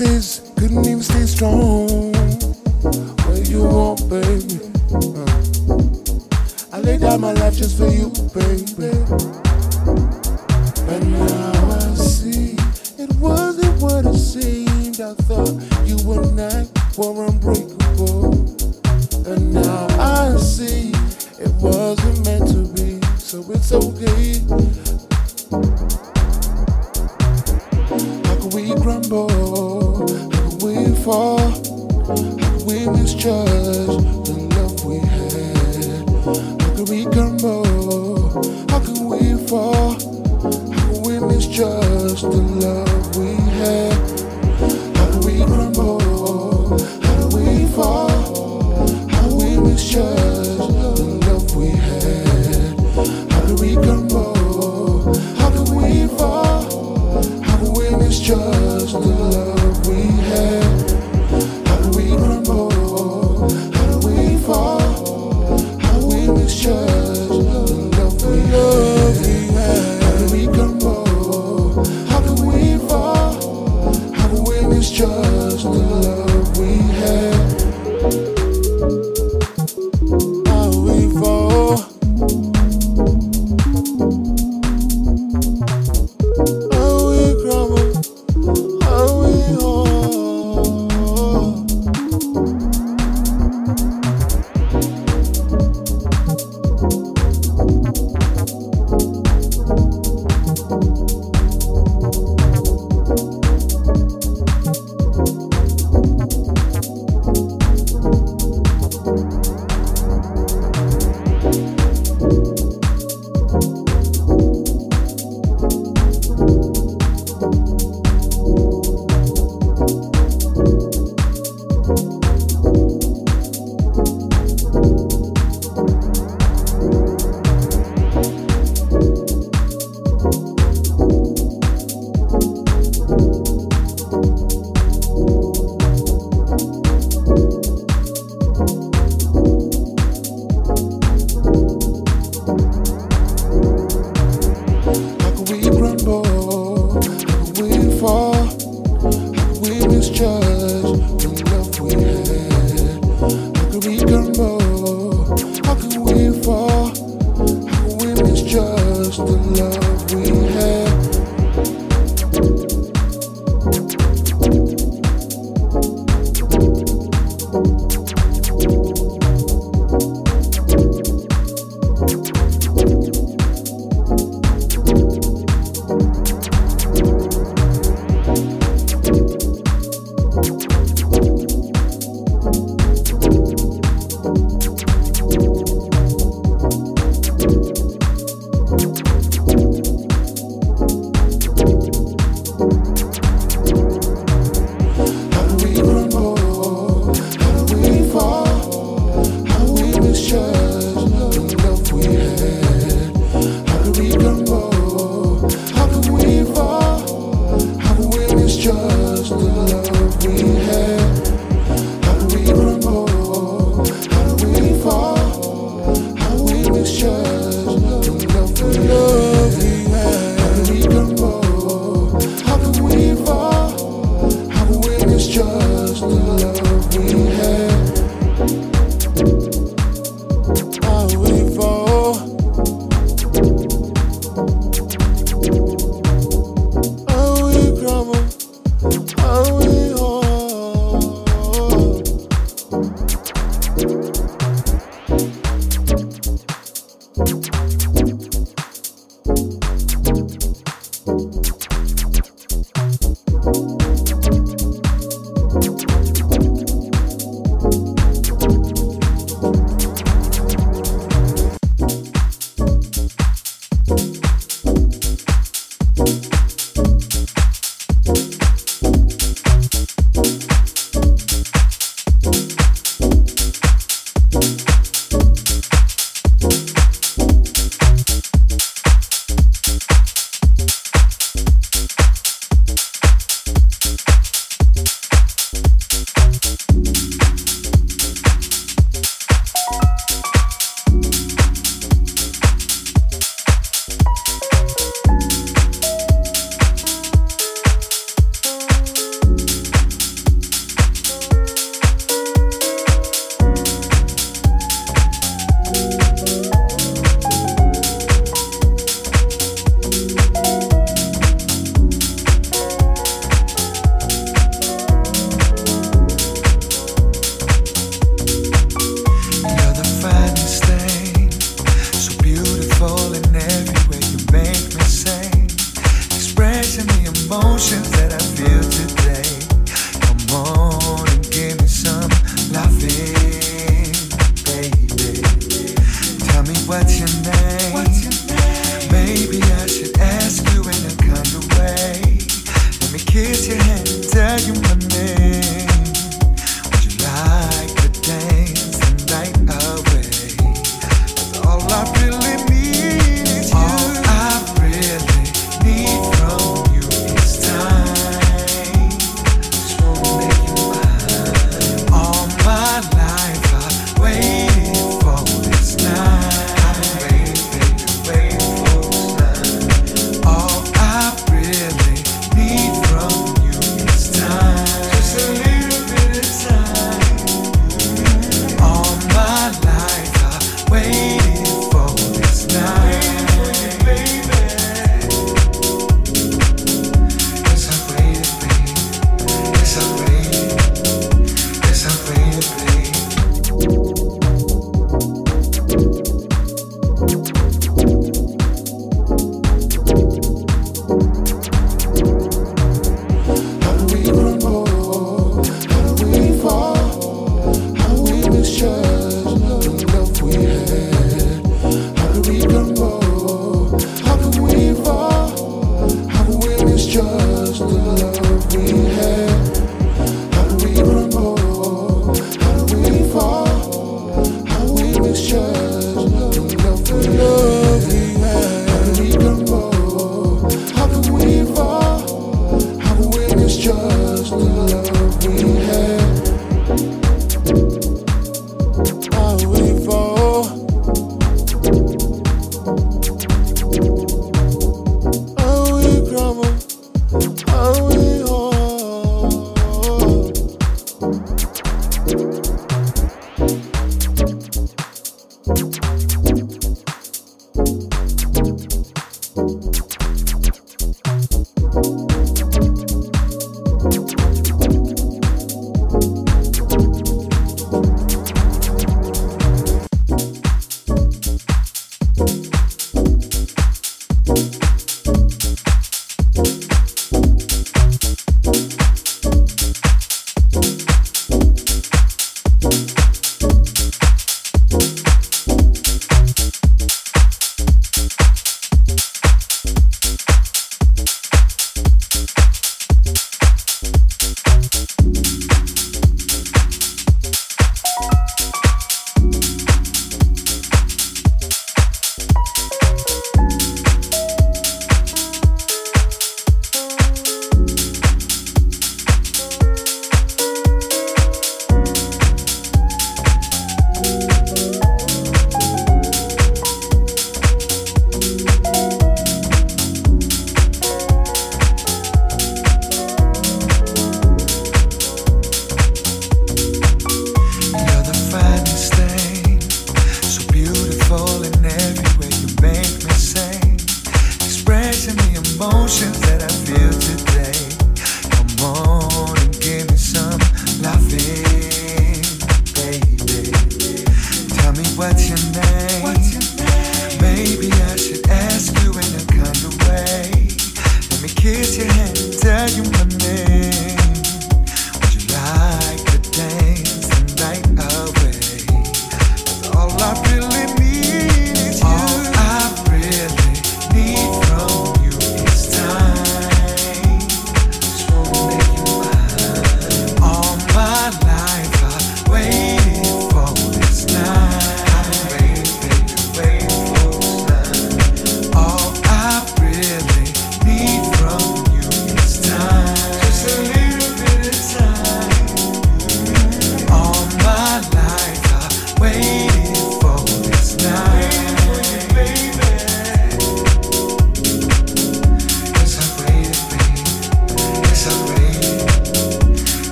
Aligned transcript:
our 0.00 0.06
promises, 0.06 0.33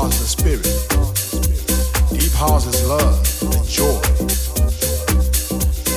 house 0.00 0.20
is 0.22 0.30
spirit. 0.30 0.64
Deep 2.18 2.32
house 2.32 2.66
is 2.66 2.88
love 2.88 3.20
and 3.42 3.64
joy. 3.68 4.00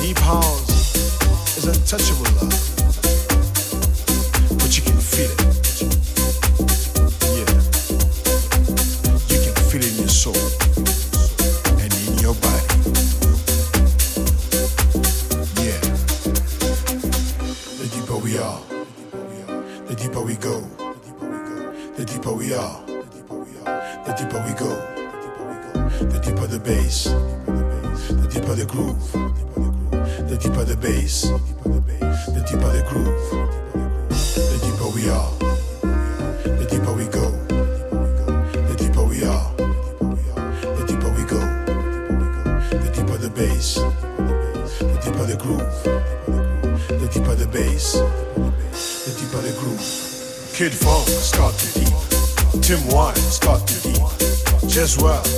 Deep 0.02 0.18
house 0.18 1.56
is 1.56 1.64
untouchable 1.64 2.30
love. 2.36 2.43
Deep. 54.96 55.33